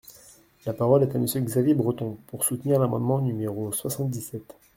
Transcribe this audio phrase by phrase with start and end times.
[0.65, 4.55] La parole est à Monsieur Xavier Breton, pour soutenir l’amendement numéro soixante-dix-sept.